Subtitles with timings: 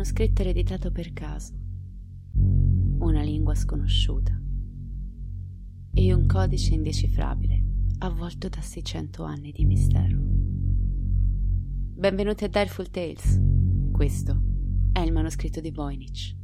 [0.00, 1.52] Manoscritto ereditato per caso.
[3.00, 4.32] Una lingua sconosciuta.
[5.92, 7.62] E un codice indecifrabile
[7.98, 10.16] avvolto da 600 anni di mistero.
[11.98, 13.38] Benvenuti a Direful Tales.
[13.92, 14.40] Questo
[14.90, 16.39] è il manoscritto di Voynich.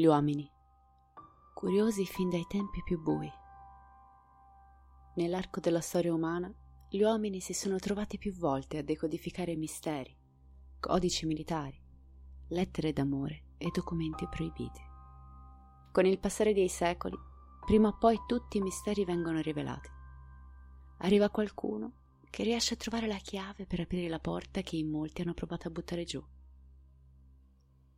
[0.00, 0.50] Gli uomini,
[1.52, 3.30] curiosi fin dai tempi più bui.
[5.16, 6.50] Nell'arco della storia umana,
[6.88, 10.16] gli uomini si sono trovati più volte a decodificare misteri,
[10.80, 11.78] codici militari,
[12.48, 14.80] lettere d'amore e documenti proibiti.
[15.92, 17.18] Con il passare dei secoli,
[17.66, 19.90] prima o poi tutti i misteri vengono rivelati.
[21.00, 21.92] Arriva qualcuno
[22.30, 25.68] che riesce a trovare la chiave per aprire la porta che in molti hanno provato
[25.68, 26.24] a buttare giù.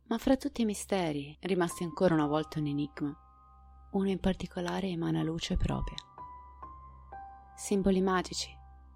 [0.07, 3.17] Ma fra tutti i misteri, rimasti ancora una volta un enigma,
[3.91, 5.97] uno in particolare emana luce propria.
[7.55, 8.49] Simboli magici,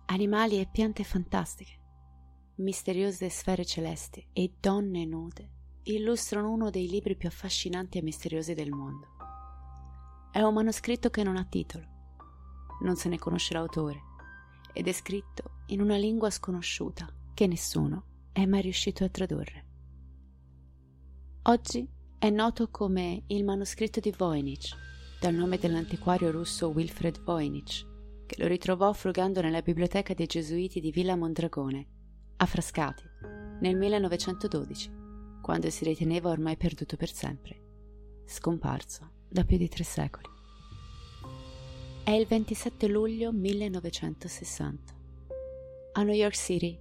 [0.07, 1.79] animali e piante fantastiche,
[2.56, 5.51] misteriose sfere celesti e donne nude
[5.84, 9.07] illustrano uno dei libri più affascinanti e misteriosi del mondo.
[10.31, 11.85] È un manoscritto che non ha titolo,
[12.81, 14.01] non se ne conosce l'autore
[14.73, 19.66] ed è scritto in una lingua sconosciuta che nessuno è mai riuscito a tradurre.
[21.50, 21.88] Oggi
[22.19, 24.75] è noto come il manoscritto di Voynich,
[25.18, 27.85] dal nome dell'antiquario russo Wilfred Voynich,
[28.25, 31.88] che lo ritrovò frugando nella biblioteca dei gesuiti di Villa Mondragone,
[32.35, 33.03] a Frascati,
[33.62, 34.91] nel 1912,
[35.41, 37.62] quando si riteneva ormai perduto per sempre,
[38.25, 40.28] scomparso da più di tre secoli.
[42.03, 44.94] È il 27 luglio 1960.
[45.94, 46.78] A New York City,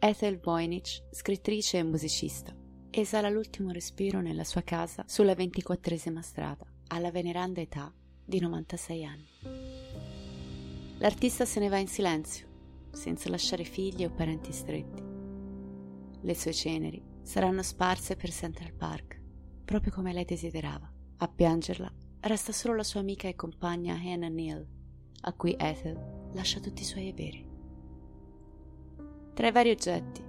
[0.00, 2.57] Ethel Voynich, scrittrice e musicista,
[2.90, 7.92] esala l'ultimo respiro nella sua casa sulla ventiquattresima strada, alla veneranda età
[8.24, 9.28] di 96 anni.
[10.98, 12.46] L'artista se ne va in silenzio,
[12.90, 15.02] senza lasciare figli o parenti stretti.
[16.20, 19.20] Le sue ceneri saranno sparse per Central Park,
[19.64, 20.90] proprio come lei desiderava.
[21.18, 24.66] A piangerla resta solo la sua amica e compagna Hannah Neal,
[25.22, 27.46] a cui Ethel lascia tutti i suoi averi.
[29.34, 30.22] Tra i vari oggetti,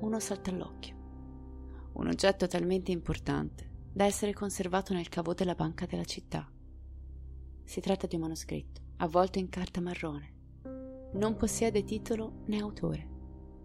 [0.00, 0.97] uno salta all'occhio
[1.92, 6.48] un oggetto talmente importante da essere conservato nel cavo della banca della città.
[7.64, 10.34] Si tratta di un manoscritto, avvolto in carta marrone.
[11.14, 13.08] Non possiede titolo né autore.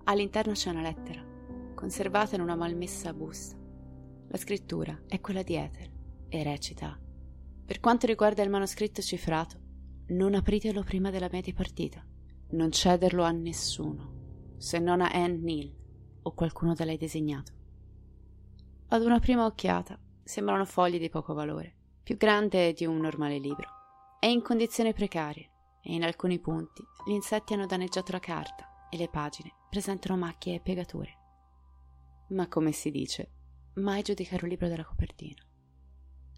[0.05, 1.23] All'interno c'è una lettera,
[1.75, 3.55] conservata in una malmessa busta.
[4.27, 5.91] La scrittura è quella di Ethel
[6.29, 6.99] e recita:
[7.65, 9.59] Per quanto riguarda il manoscritto cifrato,
[10.07, 12.05] non apritelo prima della mia dipartita.
[12.49, 15.75] Non cederlo a nessuno, se non a Anne Neal
[16.23, 17.53] o qualcuno da lei designato.
[18.93, 21.73] Ad una prima occhiata sembrano fogli di poco valore,
[22.03, 23.67] più grande di un normale libro.
[24.19, 25.49] È in condizioni precarie
[25.81, 30.53] e in alcuni punti gli insetti hanno danneggiato la carta e le pagine presentano macchie
[30.53, 31.17] e piegature.
[32.29, 33.31] Ma come si dice,
[33.77, 35.41] mai giudicare un libro dalla copertina.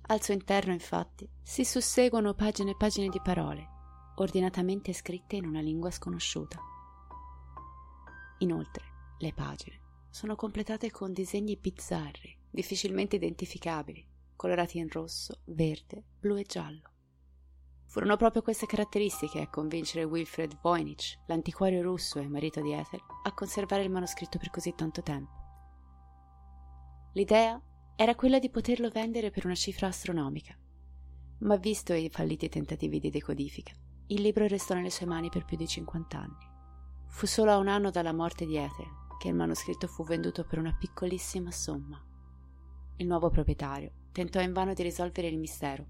[0.03, 3.67] Al suo interno, infatti, si susseguono pagine e pagine di parole,
[4.15, 6.57] ordinatamente scritte in una lingua sconosciuta.
[8.37, 8.85] Inoltre,
[9.17, 16.43] le pagine sono completate con disegni bizzarri difficilmente identificabili, colorati in rosso, verde, blu e
[16.43, 16.91] giallo.
[17.85, 23.33] Furono proprio queste caratteristiche a convincere Wilfred Voynich, l'antiquario russo e marito di Ethel, a
[23.33, 25.43] conservare il manoscritto per così tanto tempo.
[27.13, 27.61] L'idea
[27.95, 30.57] era quella di poterlo vendere per una cifra astronomica,
[31.39, 33.73] ma visto i falliti tentativi di decodifica,
[34.07, 36.53] il libro restò nelle sue mani per più di 50 anni.
[37.07, 40.59] Fu solo a un anno dalla morte di Ethel che il manoscritto fu venduto per
[40.59, 42.04] una piccolissima somma.
[42.97, 45.85] Il nuovo proprietario tentò invano di risolvere il mistero,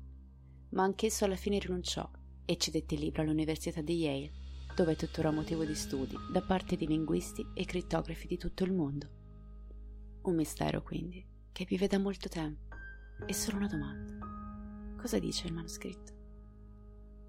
[0.70, 2.10] ma anch'esso alla fine rinunciò
[2.44, 4.32] e cedette il libro all'Università di Yale,
[4.76, 8.74] dove è tuttora motivo di studi da parte di linguisti e crittografi di tutto il
[8.74, 9.10] mondo.
[10.24, 12.76] Un mistero, quindi, che vive da molto tempo.
[13.28, 14.98] E solo una domanda.
[15.00, 16.14] Cosa dice il manoscritto?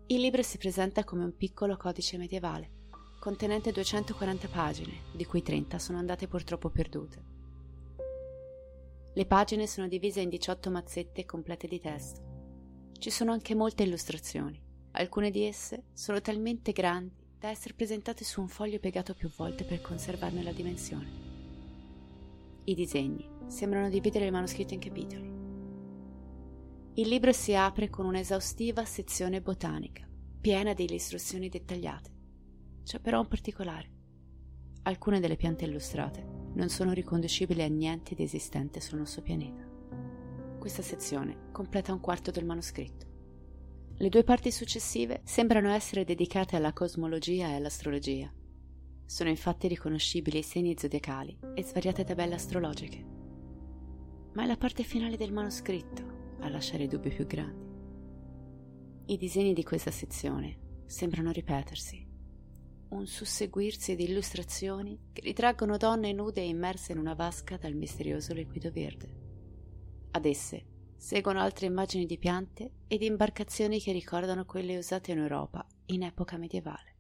[0.07, 2.87] Il libro si presenta come un piccolo codice medievale,
[3.21, 7.36] contenente 240 pagine, di cui 30 sono andate purtroppo perdute.
[9.17, 12.91] Le pagine sono divise in 18 mazzette complete di testo.
[12.93, 14.63] Ci sono anche molte illustrazioni.
[14.91, 19.65] Alcune di esse sono talmente grandi da essere presentate su un foglio piegato più volte
[19.65, 21.09] per conservarne la dimensione.
[22.65, 25.33] I disegni sembrano dividere il manoscritto in capitoli.
[27.01, 30.07] Il libro si apre con un'esaustiva sezione botanica,
[30.39, 32.11] piena di istruzioni dettagliate.
[32.85, 33.91] C'è però un particolare.
[34.83, 39.63] Alcune delle piante illustrate non sono riconducibili a niente di esistente sul nostro pianeta.
[40.59, 43.05] Questa sezione completa un quarto del manoscritto.
[43.99, 48.33] Le due parti successive sembrano essere dedicate alla cosmologia e all'astrologia.
[49.05, 53.05] Sono infatti riconoscibili i segni zodiacali e svariate tabelle astrologiche.
[54.33, 57.65] Ma è la parte finale del manoscritto a lasciare i dubbi più grandi.
[59.07, 62.06] I disegni di questa sezione sembrano ripetersi
[62.91, 68.71] un susseguirsi di illustrazioni che ritraggono donne nude immerse in una vasca dal misterioso liquido
[68.71, 69.15] verde.
[70.13, 70.67] Ad esse
[70.97, 76.03] seguono altre immagini di piante e di imbarcazioni che ricordano quelle usate in Europa in
[76.03, 76.95] epoca medievale.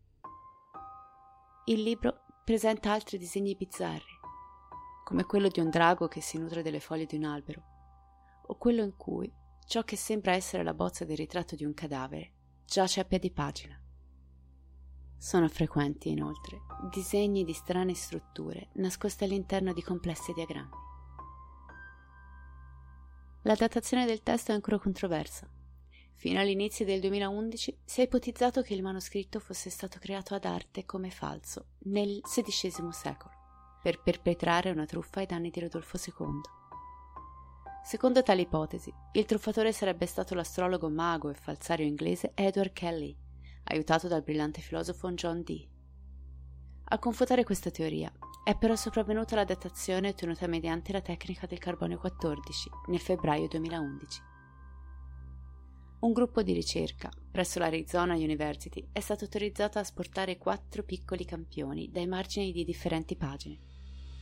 [1.66, 4.14] Il libro presenta altri disegni bizzarri,
[5.04, 7.62] come quello di un drago che si nutre delle foglie di un albero,
[8.46, 9.32] o quello in cui
[9.66, 12.32] ciò che sembra essere la bozza del ritratto di un cadavere
[12.64, 13.80] giace a piedi pagina.
[15.18, 16.60] Sono frequenti, inoltre,
[16.90, 20.84] disegni di strane strutture nascoste all'interno di complessi diagrammi.
[23.42, 25.48] La datazione del testo è ancora controversa.
[26.14, 30.84] Fino all'inizio del 2011 si è ipotizzato che il manoscritto fosse stato creato ad arte
[30.84, 33.34] come falso nel XVI secolo,
[33.82, 36.40] per perpetrare una truffa ai danni di Rodolfo II.
[37.84, 43.16] Secondo tale ipotesi, il truffatore sarebbe stato l'astrologo mago e falsario inglese Edward Kelly,
[43.68, 45.68] aiutato dal brillante filosofo John Dee.
[46.88, 48.12] A confutare questa teoria
[48.44, 54.20] è però sopravvenuta la datazione ottenuta mediante la tecnica del carbonio 14 nel febbraio 2011.
[55.98, 61.90] Un gruppo di ricerca presso l'Arizona University è stato autorizzato a asportare quattro piccoli campioni
[61.90, 63.58] dai margini di differenti pagine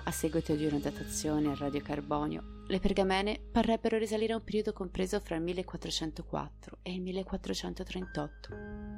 [0.04, 5.20] a seguito di una datazione al radiocarbonio, le pergamene parrebbero risalire a un periodo compreso
[5.20, 8.48] fra il 1404 e il 1438.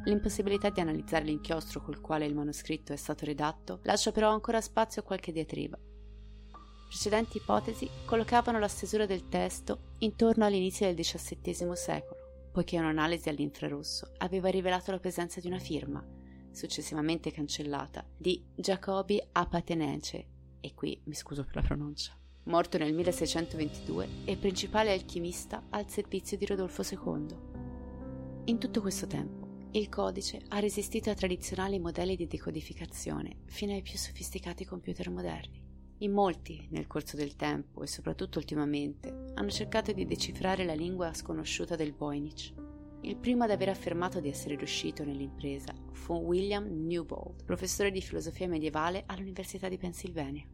[0.05, 5.03] L'impossibilità di analizzare l'inchiostro col quale il manoscritto è stato redatto lascia però ancora spazio
[5.03, 5.79] a qualche diatriba.
[6.89, 14.13] Precedenti ipotesi collocavano la stesura del testo intorno all'inizio del XVII secolo, poiché un'analisi all'infrarosso
[14.19, 16.05] aveva rivelato la presenza di una firma,
[16.53, 20.35] successivamente cancellata, di Jacobi Apatenece,
[20.67, 22.13] e qui mi scuso per la pronuncia,
[22.45, 27.27] morto nel 1622 e principale alchimista al servizio di Rodolfo II.
[28.47, 33.83] In tutto questo tempo, il codice ha resistito ai tradizionali modelli di decodificazione fino ai
[33.83, 35.63] più sofisticati computer moderni.
[35.99, 41.15] In molti, nel corso del tempo e soprattutto ultimamente, hanno cercato di decifrare la lingua
[41.15, 42.53] sconosciuta del Voynich.
[43.03, 48.49] Il primo ad aver affermato di essere riuscito nell'impresa fu William Newbold, professore di filosofia
[48.49, 50.47] medievale all'Università di Pennsylvania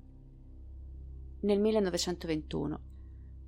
[1.42, 2.80] nel 1921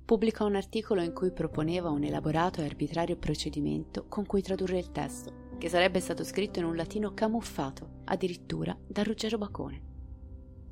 [0.05, 4.91] pubblica un articolo in cui proponeva un elaborato e arbitrario procedimento con cui tradurre il
[4.91, 9.81] testo, che sarebbe stato scritto in un latino camuffato, addirittura da Ruggero Bacone.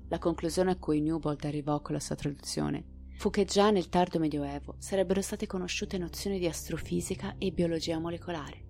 [0.09, 4.19] La conclusione a cui Newbold arrivò con la sua traduzione fu che già nel tardo
[4.19, 8.61] Medioevo sarebbero state conosciute nozioni di astrofisica e biologia molecolare.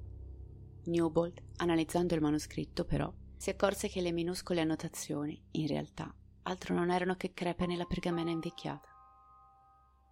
[0.86, 6.14] Newbold, analizzando il manoscritto, però, si accorse che le minuscole annotazioni, in realtà,
[6.44, 8.88] altro non erano che crepe nella pergamena invecchiata.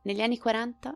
[0.04, 0.96] Negli anni 40,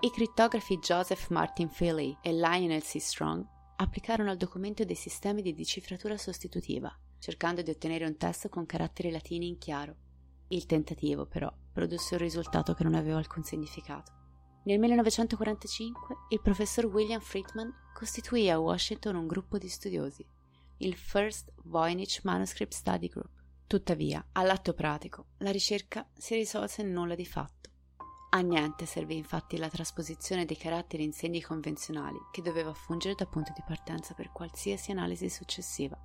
[0.00, 3.00] i crittografi Joseph Martin Philly e Lionel C.
[3.00, 3.46] Strong
[3.76, 9.10] applicarono al documento dei sistemi di decifratura sostitutiva, cercando di ottenere un testo con caratteri
[9.10, 9.96] latini in chiaro.
[10.48, 14.12] Il tentativo, però, produsse un risultato che non aveva alcun significato.
[14.64, 20.24] Nel 1945 il professor William Friedman costituì a Washington un gruppo di studiosi,
[20.78, 23.41] il First Voynich Manuscript Study Group.
[23.72, 27.70] Tuttavia, all'atto pratico, la ricerca si risolse in nulla di fatto.
[28.32, 33.24] A niente servì infatti la trasposizione dei caratteri in segni convenzionali che doveva fungere da
[33.24, 35.98] punto di partenza per qualsiasi analisi successiva.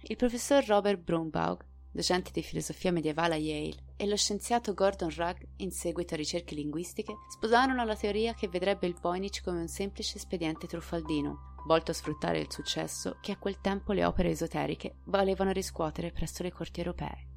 [0.00, 5.46] Il professor Robert Brumbaugh docente di filosofia medievale a Yale, e lo scienziato Gordon Rugg,
[5.58, 10.16] in seguito a ricerche linguistiche, sposarono la teoria che vedrebbe il Voynich come un semplice
[10.16, 15.52] espediente truffaldino, volto a sfruttare il successo che a quel tempo le opere esoteriche valevano
[15.52, 17.28] riscuotere presso le corti europee.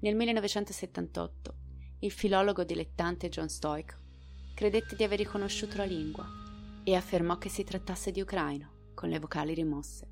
[0.00, 1.54] Nel 1978,
[2.00, 3.96] il filologo dilettante John Stoic
[4.54, 6.26] credette di aver riconosciuto la lingua
[6.84, 10.08] e affermò che si trattasse di ucraino, con le vocali rimosse.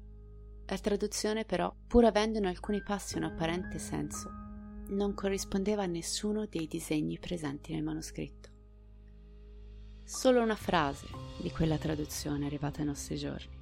[0.67, 4.29] La traduzione però, pur avendo in alcuni passi un apparente senso,
[4.89, 8.56] non corrispondeva a nessuno dei disegni presenti nel manoscritto.
[10.09, 13.59] Solo una frase di quella traduzione arrivata ai nostri giorni.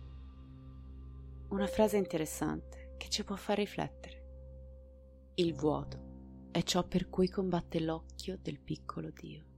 [1.49, 5.33] Una frase interessante che ci può far riflettere.
[5.37, 9.54] Il vuoto è ciò per cui combatte l'occhio del piccolo Dio.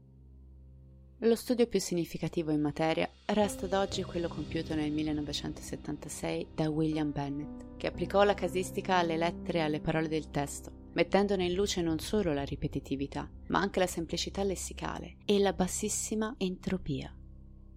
[1.21, 7.11] Lo studio più significativo in materia resta ad oggi quello compiuto nel 1976 da William
[7.11, 11.81] Bennett, che applicò la casistica alle lettere e alle parole del testo, mettendone in luce
[11.81, 17.17] non solo la ripetitività, ma anche la semplicità lessicale e la bassissima entropia.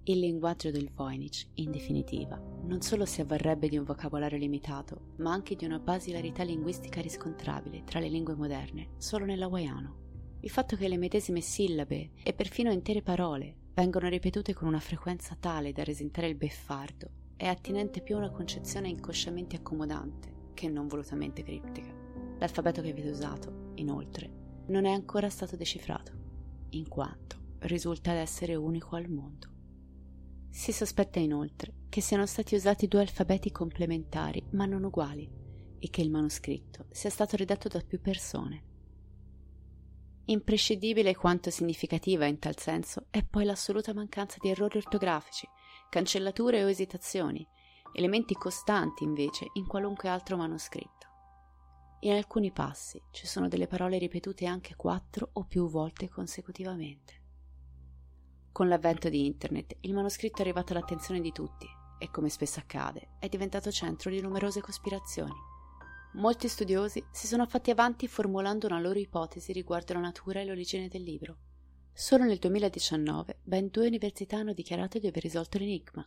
[0.03, 5.31] Il linguaggio del Voynich, in definitiva, non solo si avvarrebbe di un vocabolario limitato, ma
[5.31, 10.07] anche di una basilarità linguistica riscontrabile tra le lingue moderne, solo nell'hawaiano.
[10.41, 15.35] Il fatto che le medesime sillabe e perfino intere parole vengono ripetute con una frequenza
[15.37, 20.87] tale da resentare il beffardo è attinente più a una concezione inconsciamente accomodante che non
[20.87, 21.93] volutamente criptica.
[22.37, 24.29] L'alfabeto che avete usato, inoltre,
[24.67, 26.13] non è ancora stato decifrato,
[26.69, 29.47] in quanto risulta essere unico al mondo.
[30.49, 35.29] Si sospetta inoltre che siano stati usati due alfabeti complementari ma non uguali
[35.79, 38.67] e che il manoscritto sia stato redatto da più persone
[40.29, 45.47] Imprescindibile quanto significativa in tal senso è poi l'assoluta mancanza di errori ortografici,
[45.89, 47.43] cancellature o esitazioni,
[47.93, 51.07] elementi costanti invece in qualunque altro manoscritto.
[52.01, 57.23] In alcuni passi ci sono delle parole ripetute anche quattro o più volte consecutivamente.
[58.51, 61.65] Con l'avvento di Internet il manoscritto è arrivato all'attenzione di tutti
[61.97, 65.57] e, come spesso accade, è diventato centro di numerose cospirazioni.
[66.13, 70.87] Molti studiosi si sono fatti avanti formulando una loro ipotesi riguardo la natura e l'origine
[70.87, 71.37] del libro.
[71.93, 76.03] Solo nel 2019 ben due università hanno dichiarato di aver risolto l'enigma,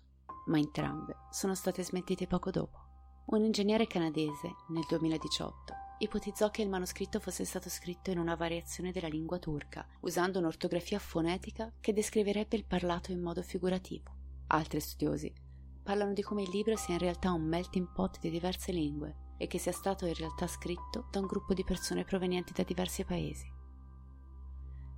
[0.47, 2.78] ma entrambe sono state smentite poco dopo.
[3.26, 8.90] Un ingegnere canadese, nel 2018, ipotizzò che il manoscritto fosse stato scritto in una variazione
[8.90, 14.11] della lingua turca, usando un'ortografia fonetica che descriverebbe il parlato in modo figurativo.
[14.49, 15.32] Altri studiosi
[15.80, 19.49] parlano di come il libro sia in realtà un melting pot di diverse lingue, e
[19.49, 23.51] che sia stato in realtà scritto da un gruppo di persone provenienti da diversi paesi.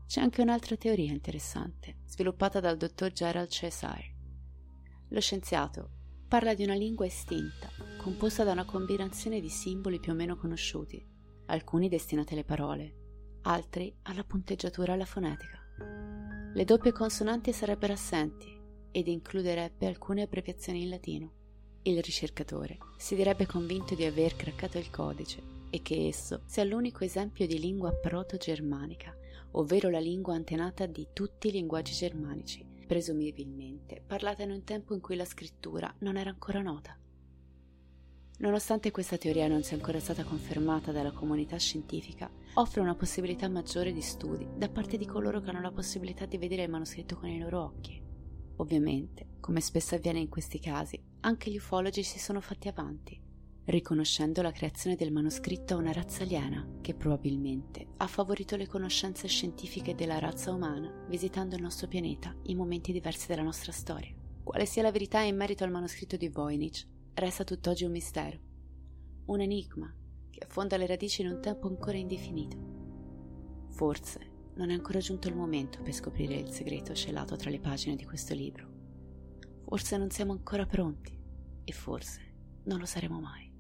[0.06, 4.14] C'è anche un'altra teoria interessante, sviluppata dal dottor Gerald Cheshire.
[5.08, 5.90] Lo scienziato
[6.28, 11.02] parla di una lingua estinta, composta da una combinazione di simboli più o meno conosciuti,
[11.46, 15.58] alcuni destinati alle parole, altri alla punteggiatura e alla fonetica.
[16.52, 18.60] Le doppie consonanti sarebbero assenti
[18.90, 21.32] ed includerebbe alcune abbreviazioni in latino.
[21.86, 27.04] Il ricercatore si direbbe convinto di aver craccato il codice e che esso sia l'unico
[27.04, 29.14] esempio di lingua proto-germanica,
[29.50, 35.02] ovvero la lingua antenata di tutti i linguaggi germanici, presumibilmente parlata in un tempo in
[35.02, 36.96] cui la scrittura non era ancora nota.
[38.38, 43.92] Nonostante questa teoria non sia ancora stata confermata dalla comunità scientifica, offre una possibilità maggiore
[43.92, 47.28] di studi da parte di coloro che hanno la possibilità di vedere il manoscritto con
[47.28, 48.00] i loro occhi.
[48.56, 53.20] Ovviamente, come spesso avviene in questi casi, anche gli ufologi si sono fatti avanti,
[53.66, 59.28] riconoscendo la creazione del manoscritto a una razza aliena che probabilmente ha favorito le conoscenze
[59.28, 64.14] scientifiche della razza umana visitando il nostro pianeta in momenti diversi della nostra storia.
[64.42, 68.38] Quale sia la verità in merito al manoscritto di Voynich resta tutt'oggi un mistero,
[69.26, 69.94] un enigma
[70.30, 72.56] che affonda le radici in un tempo ancora indefinito.
[73.72, 77.94] Forse non è ancora giunto il momento per scoprire il segreto celato tra le pagine
[77.94, 78.73] di questo libro.
[79.66, 81.18] Forse non siamo ancora pronti
[81.64, 83.52] e forse non lo saremo mai.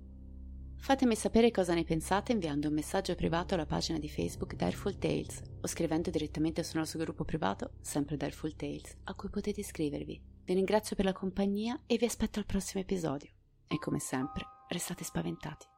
[0.76, 5.40] Fatemi sapere cosa ne pensate inviando un messaggio privato alla pagina di Facebook Direful Tales
[5.62, 10.22] o scrivendo direttamente sul nostro gruppo privato, sempre Direful Tales, a cui potete iscrivervi.
[10.44, 13.30] Vi ringrazio per la compagnia e vi aspetto al prossimo episodio.
[13.66, 15.73] E come sempre, restate spaventati.